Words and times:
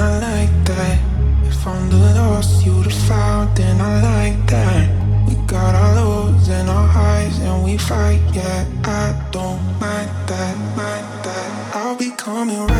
I 0.00 0.18
like 0.18 0.54
that. 0.66 0.98
If 1.44 1.66
I'm 1.66 1.88
the 1.90 1.96
lost, 2.20 2.64
you 2.66 2.82
the 2.82 2.90
found, 2.90 3.58
and 3.60 3.80
I 3.80 3.92
like 4.12 4.50
that. 4.50 4.88
We 5.28 5.34
got 5.46 5.74
our 5.74 5.94
lows 5.94 6.48
and 6.48 6.68
our 6.68 6.86
highs, 6.86 7.38
and 7.40 7.64
we 7.64 7.78
fight, 7.78 8.20
yeah. 8.32 8.64
I 8.84 9.14
don't 9.30 9.62
mind 9.80 10.10
that, 10.28 10.56
mind 10.76 11.24
that. 11.24 11.76
I'll 11.76 11.96
be 11.96 12.10
coming 12.10 12.66
right. 12.66 12.75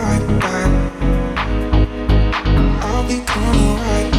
right 0.00 0.40
back. 0.40 0.92
I'll 2.82 3.06
be 3.06 3.20
coming 3.26 3.76
right 3.76 4.04
back. 4.04 4.09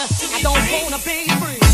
I 0.00 0.40
don't 0.42 0.84
wanna 0.84 0.98
be 0.98 1.28
free. 1.40 1.67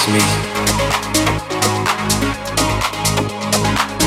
It's 0.00 0.08
me. 0.08 0.20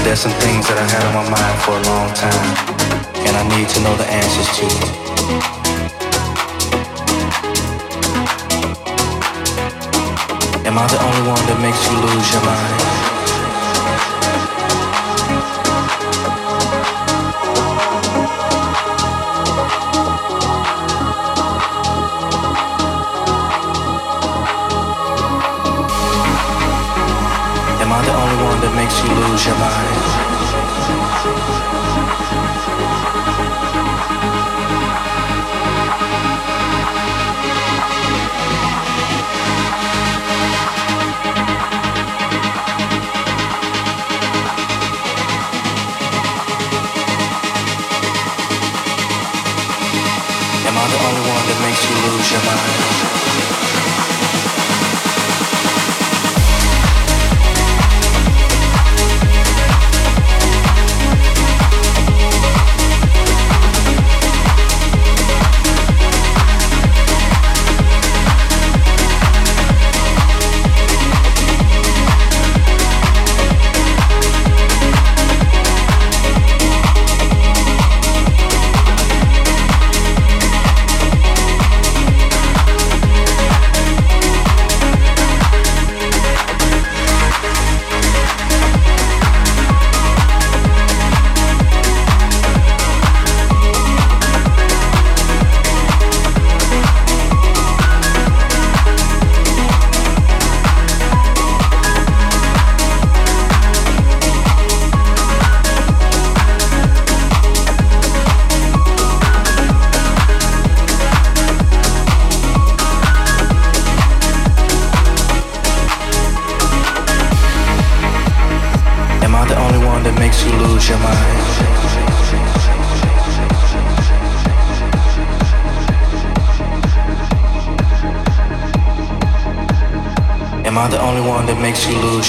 There's 0.03 0.19
some 0.19 0.31
things 0.41 0.67
that 0.67 0.77
I 0.77 0.87
had 0.89 1.03
on 1.07 1.13
my 1.13 1.29
mind 1.29 1.57
for 1.61 1.73
a 1.77 1.83
long 1.85 2.09
time, 2.13 2.57
and 3.27 3.37
I 3.37 3.43
need 3.55 3.69
to 3.69 3.79
know 3.81 3.95
the 3.95 4.07
answers 4.09 4.49
to. 4.57 4.65
Am 10.67 10.77
I 10.77 10.87
the 10.87 11.01
only 11.03 11.27
one 11.27 11.45
that 11.47 11.59
makes 11.61 11.83
you 11.89 11.97
lose 11.99 12.33
your 12.33 12.43
mind? 12.43 12.92
Makes 28.71 29.03
you 29.03 29.09
lose 29.09 29.45
your 29.45 29.57
mind. 29.57 30.32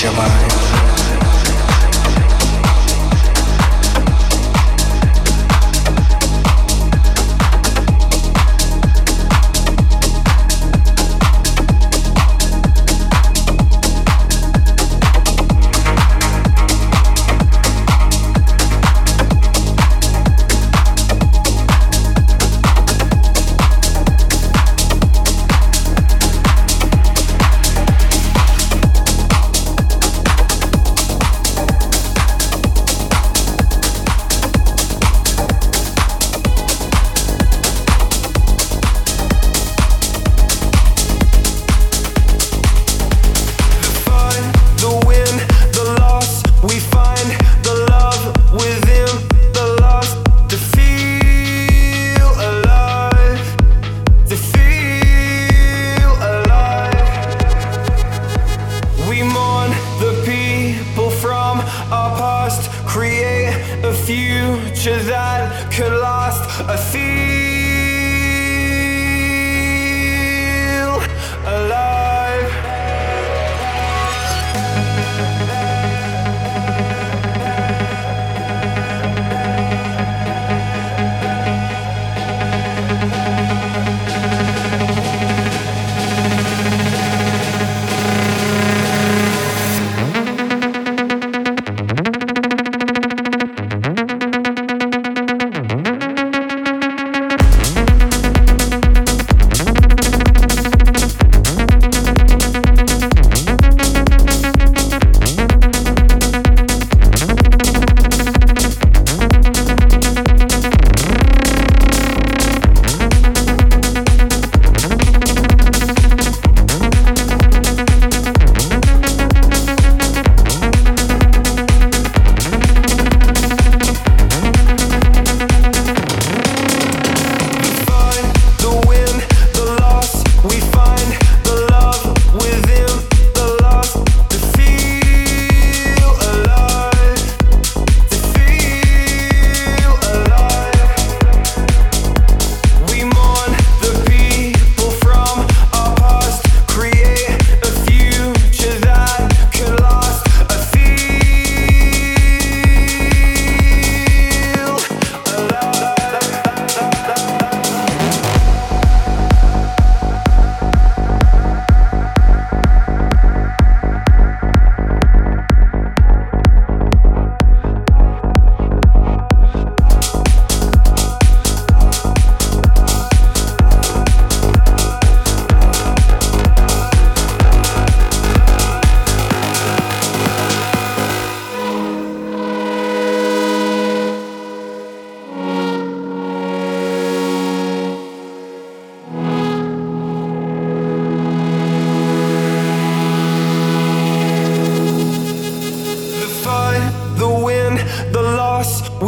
Yeah. 0.05 0.34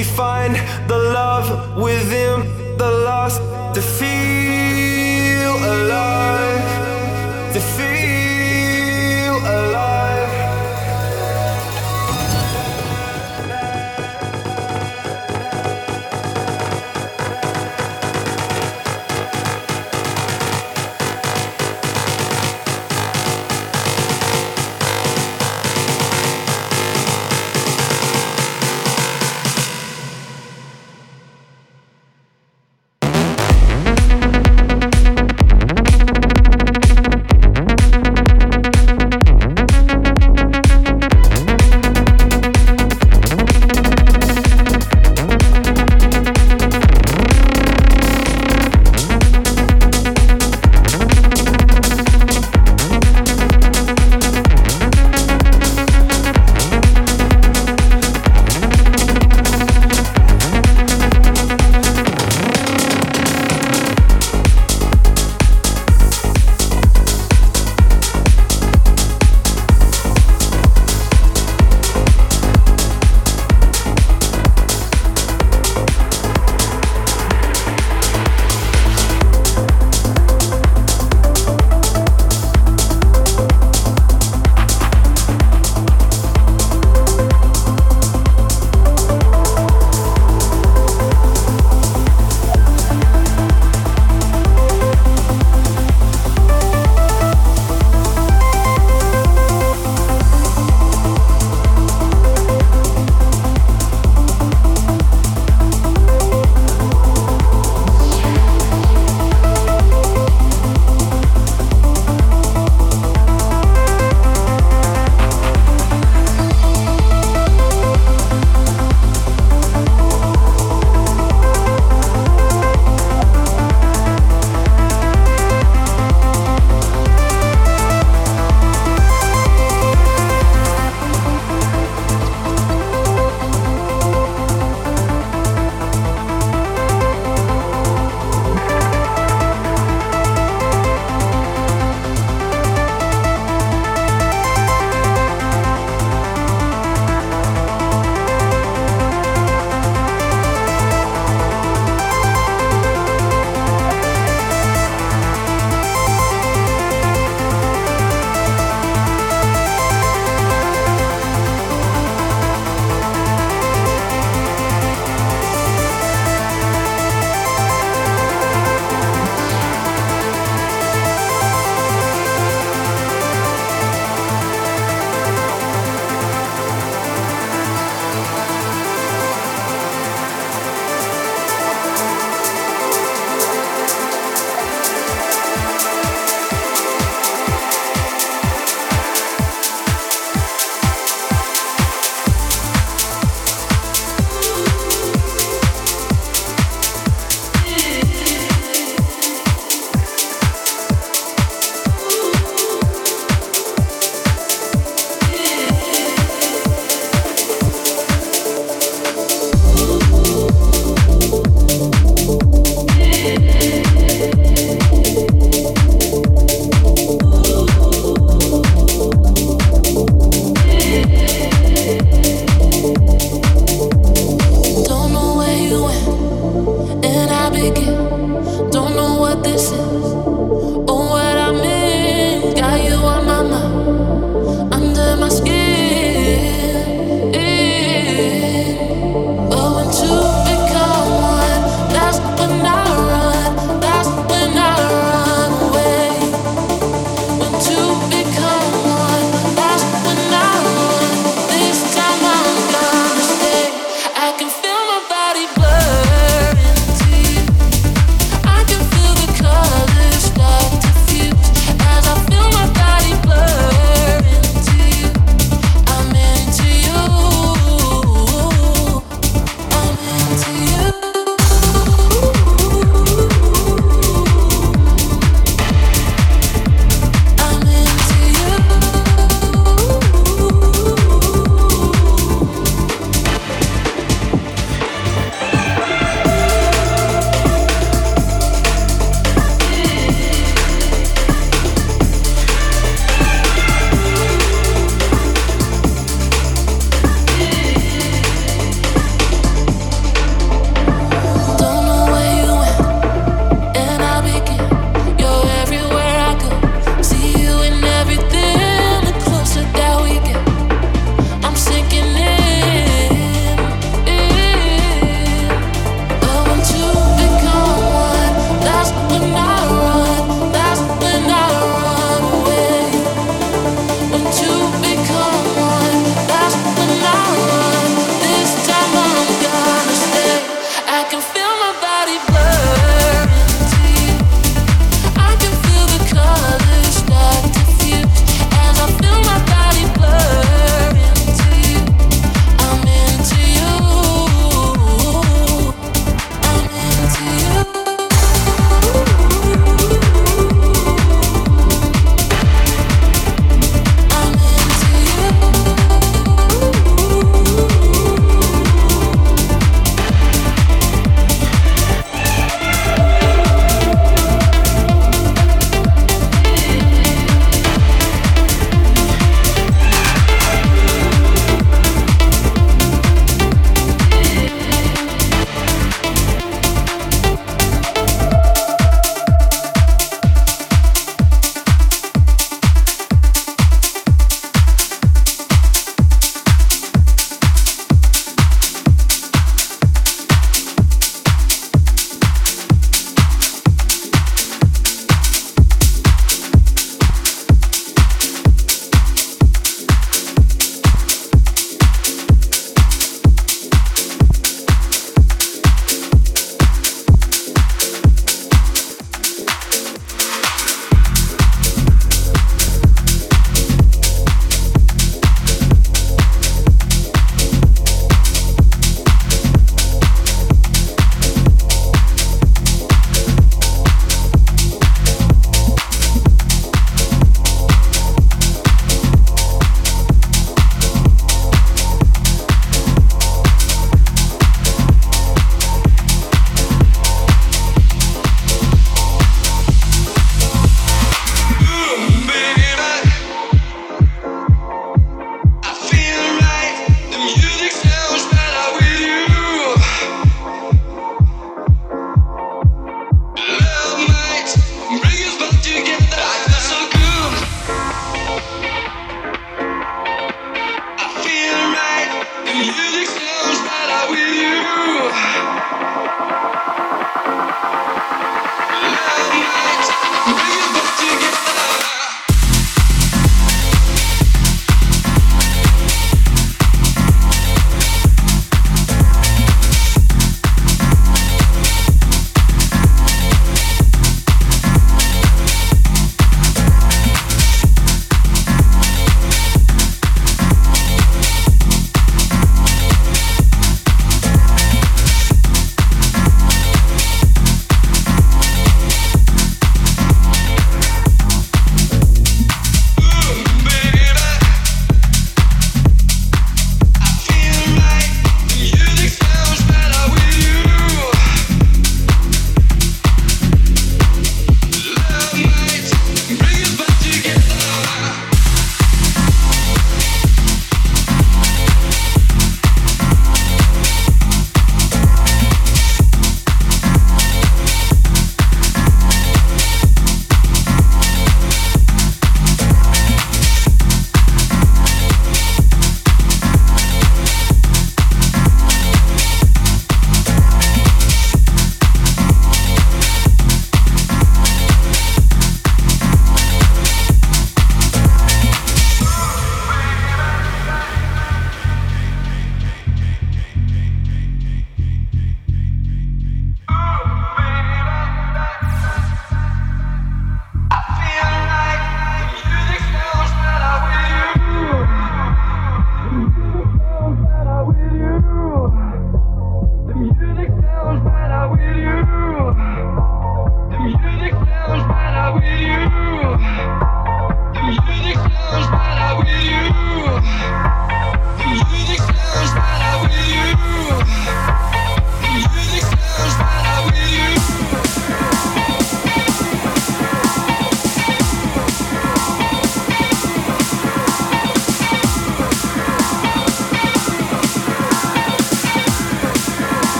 We 0.00 0.04
find 0.04 0.56
the 0.88 0.96
love 0.96 1.76
within 1.76 2.76
the 2.78 2.90
lost 3.04 3.42
defeat. 3.74 4.49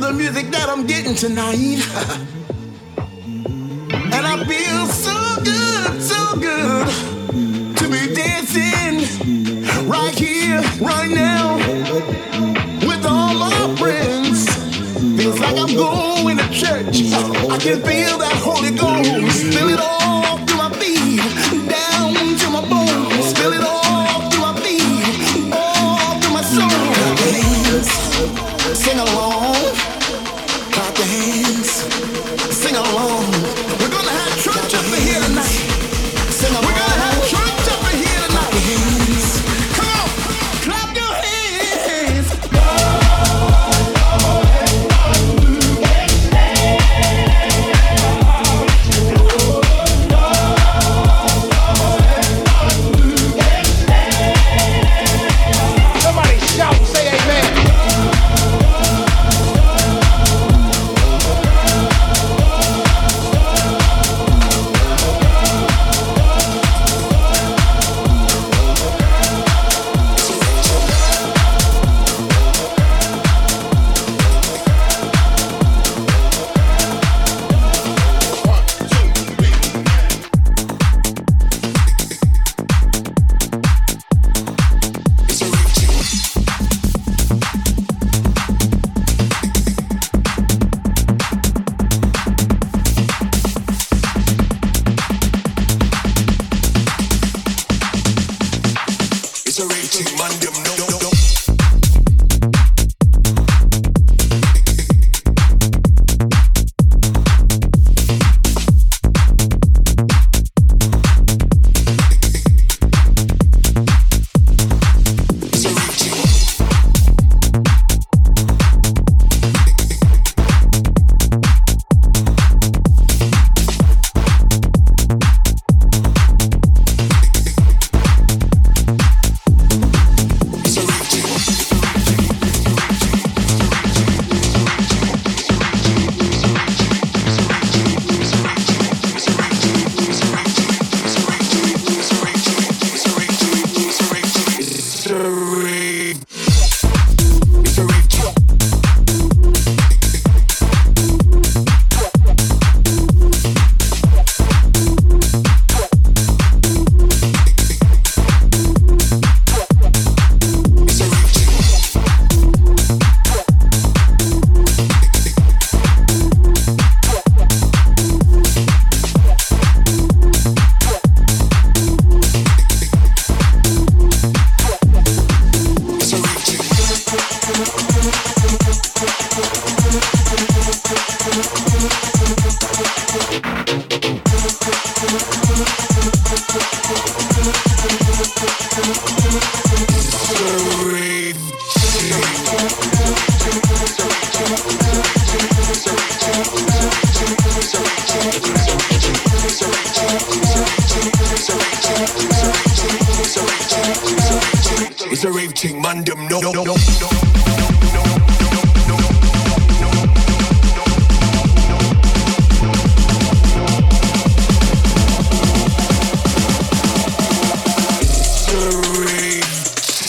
the 0.00 0.12
music 0.12 0.50
that 0.50 0.68
I'm 0.68 0.86
getting 0.86 1.14
tonight. 1.14 1.56
and 4.14 4.26
I 4.26 4.44
feel 4.44 4.86
so 4.86 5.36
good, 5.44 6.00
so 6.00 6.36
good 6.36 6.88
to 7.76 7.84
be 7.88 8.14
dancing 8.14 9.04
right 9.86 10.14
here, 10.14 10.62
right 10.80 11.10
now 11.10 11.58
with 12.88 13.04
all 13.04 13.34
my 13.34 13.76
friends. 13.76 14.48
Feels 15.20 15.38
like 15.38 15.58
I'm 15.58 15.74
going 15.76 16.38
to 16.38 16.48
church. 16.48 17.12
I 17.50 17.58
can 17.58 17.82
feel 17.82 17.99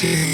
see. 0.01 0.30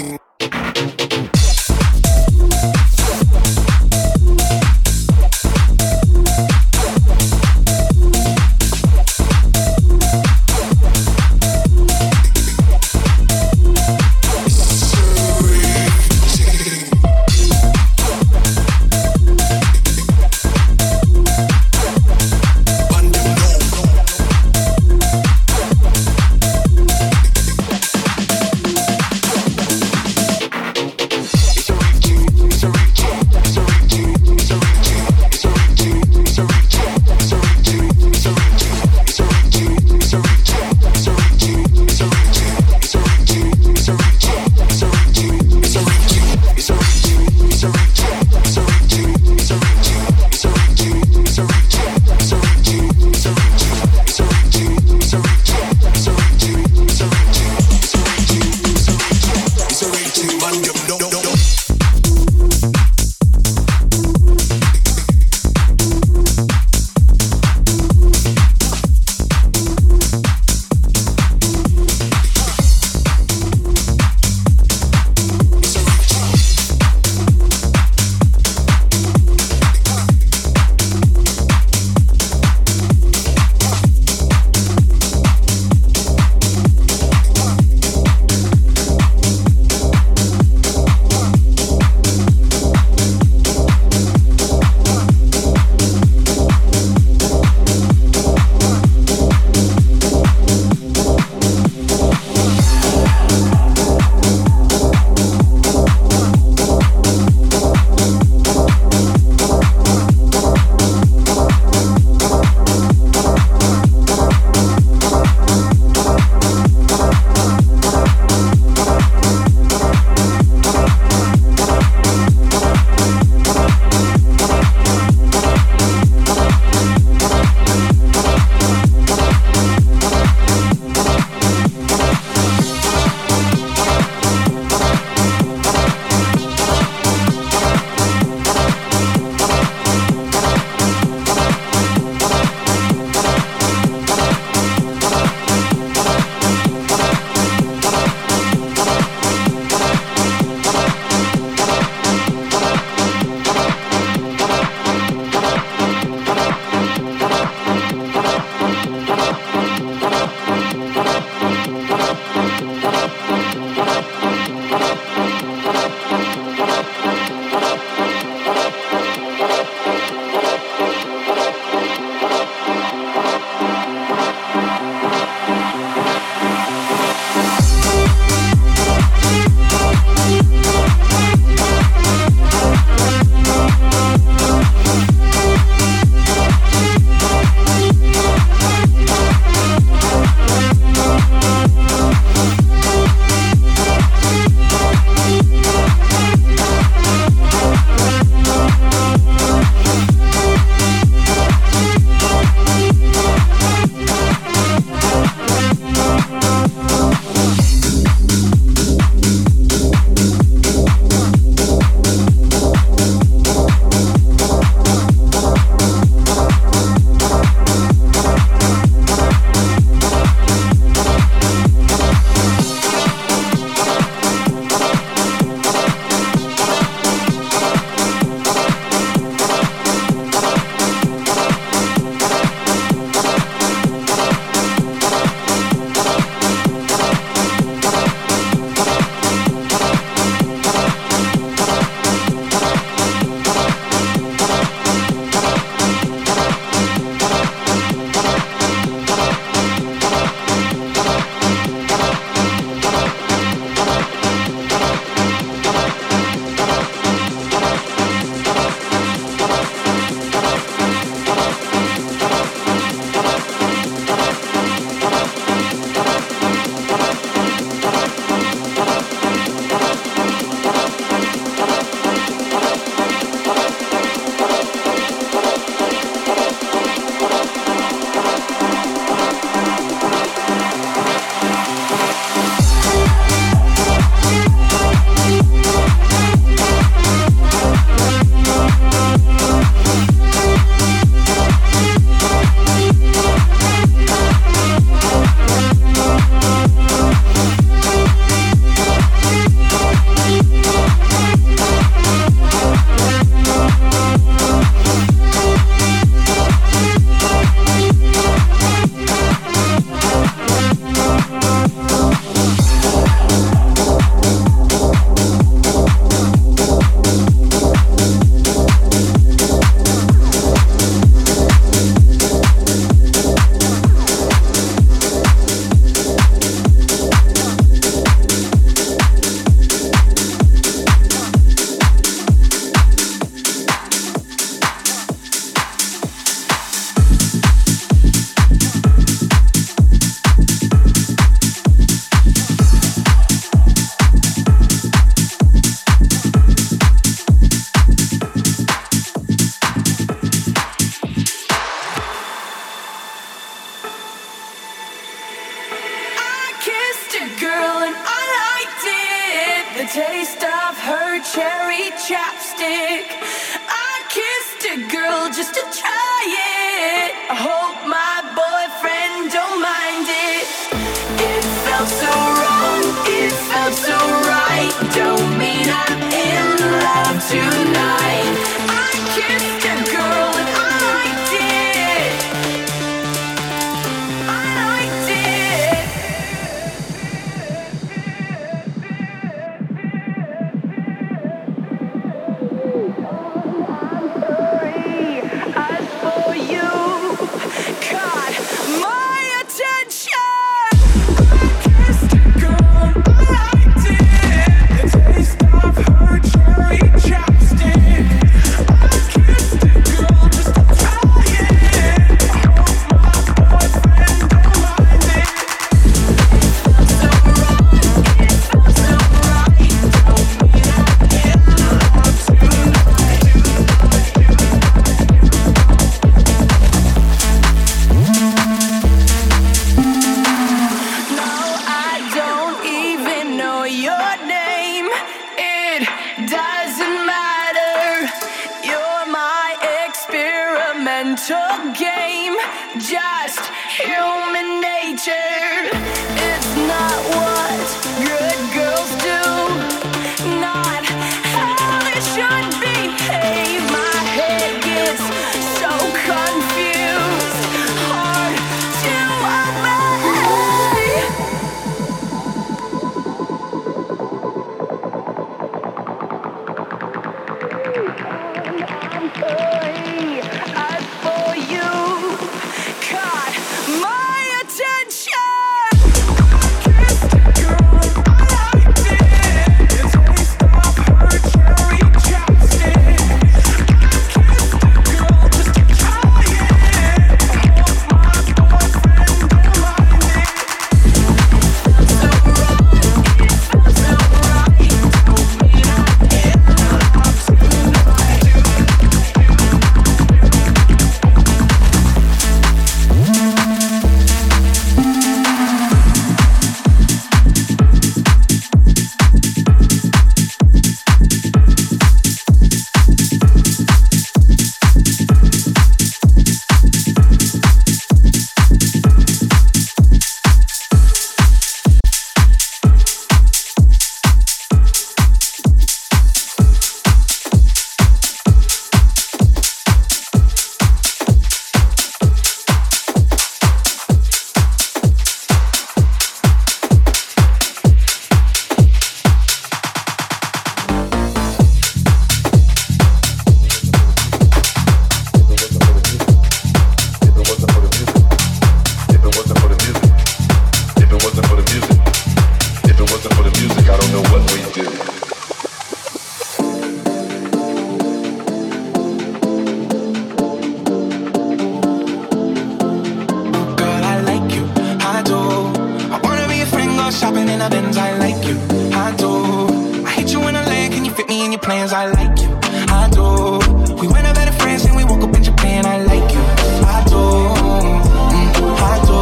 Plans? 571.68 571.72
I 571.72 571.86
like 571.86 572.20
you, 572.20 572.28
I 572.68 572.88
do. 572.90 573.74
We 573.74 573.88
went 573.88 574.06
out 574.06 574.14
better 574.14 574.32
friends 574.32 574.64
and 574.64 574.76
we 574.76 574.84
woke 574.84 575.02
up 575.02 575.14
in 575.14 575.22
Japan. 575.22 575.66
I 575.66 575.78
like 575.84 576.12
you, 576.12 576.20
I 576.64 576.84
do, 576.88 576.96
mm, 576.96 578.56
I 578.58 578.78
do. 578.88 578.98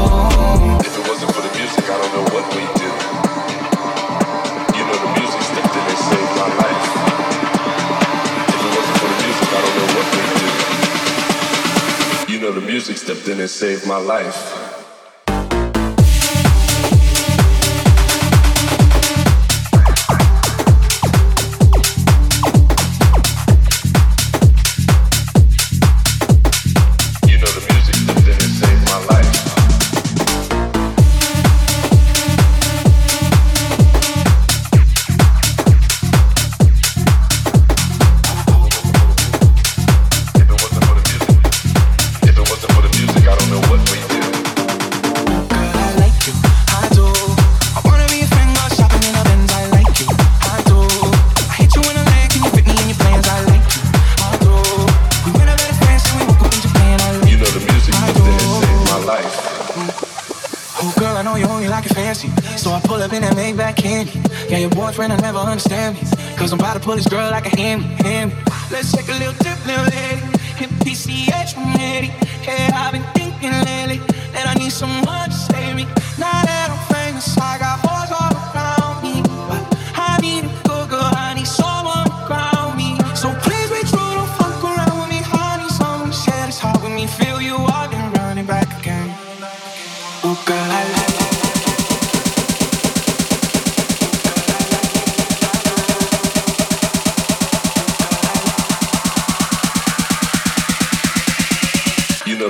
If 0.87 0.99
it 0.99 1.09
wasn't 1.09 1.33
for 1.35 1.43
the 1.43 1.53
music, 1.57 1.85
I 1.85 1.97
don't 2.01 2.13
know 2.15 2.27
what 2.35 2.45
we'd 2.55 2.75
do. 2.83 2.91
You 4.77 4.85
know 4.87 4.99
the 5.05 5.11
music 5.19 5.43
stepped 5.43 5.75
in 5.77 5.85
and 5.93 5.99
saved 6.11 6.33
my 6.43 6.49
life. 6.63 6.87
If 8.49 8.61
it 8.67 8.71
wasn't 8.77 8.99
for 9.01 9.09
the 9.13 9.19
music, 9.25 9.49
I 9.49 9.61
don't 9.63 9.77
know 9.79 9.89
what 9.97 10.07
do. 12.27 12.33
You 12.33 12.39
know 12.41 12.53
the 12.53 12.67
music 12.67 12.97
stepped 12.97 13.29
in 13.29 13.41
and 13.41 13.51
saved 13.51 13.87
my 13.87 13.99
life. 13.99 14.66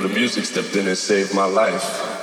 Music 0.08 0.44
stepped 0.44 0.76
in 0.76 0.86
and 0.86 0.98
saved 0.98 1.34
my 1.34 1.46
life. 1.46 2.15